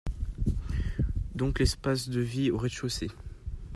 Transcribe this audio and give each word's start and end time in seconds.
Donc 1.35 1.59
l'espace 1.59 2.09
de 2.09 2.21
vie 2.21 2.47
est 2.47 2.49
au 2.49 2.57
rez-de-chaussée. 2.57 3.09